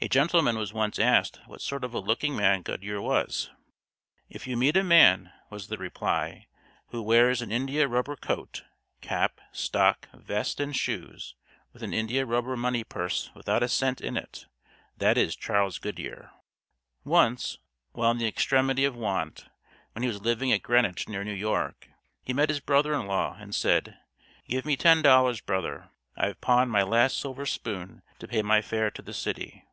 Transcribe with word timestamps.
A 0.00 0.06
gentleman 0.08 0.56
was 0.56 0.72
once 0.72 1.00
asked 1.00 1.40
what 1.48 1.60
sort 1.60 1.82
of 1.82 1.92
a 1.92 1.98
looking 1.98 2.36
man 2.36 2.62
Goodyear 2.62 3.00
was. 3.02 3.50
"If 4.28 4.46
you 4.46 4.56
meet 4.56 4.76
a 4.76 4.84
man," 4.84 5.32
was 5.50 5.66
the 5.66 5.76
reply, 5.76 6.46
"who 6.90 7.02
wears 7.02 7.42
an 7.42 7.50
India 7.50 7.88
rubber 7.88 8.14
coat, 8.14 8.62
cap, 9.00 9.40
stock, 9.50 10.08
vest, 10.14 10.60
and 10.60 10.74
shoes, 10.74 11.34
with 11.72 11.82
an 11.82 11.92
India 11.92 12.24
rubber 12.24 12.56
money 12.56 12.84
purse 12.84 13.32
without 13.34 13.64
a 13.64 13.66
cent 13.68 14.00
in 14.00 14.16
it, 14.16 14.46
that 14.98 15.18
is 15.18 15.34
Charles 15.34 15.78
Goodyear." 15.80 16.30
Once, 17.02 17.58
while 17.90 18.12
in 18.12 18.18
the 18.18 18.28
extremity 18.28 18.84
of 18.84 18.94
want, 18.94 19.48
when 19.94 20.04
he 20.04 20.08
was 20.08 20.22
living 20.22 20.52
at 20.52 20.62
Greenwich, 20.62 21.08
near 21.08 21.24
New 21.24 21.32
York, 21.32 21.88
he 22.22 22.32
met 22.32 22.50
his 22.50 22.60
brother 22.60 22.94
in 22.94 23.08
law, 23.08 23.36
and 23.36 23.52
said, 23.52 23.98
"Give 24.46 24.64
me 24.64 24.76
ten 24.76 25.02
dollars, 25.02 25.40
brother; 25.40 25.90
I 26.16 26.26
have 26.28 26.40
pawned 26.40 26.70
my 26.70 26.84
last 26.84 27.18
silver 27.20 27.44
spoon 27.44 28.02
to 28.20 28.28
pay 28.28 28.42
my 28.42 28.62
fare 28.62 28.92
to 28.92 29.02
the 29.02 29.12
city." 29.12 29.64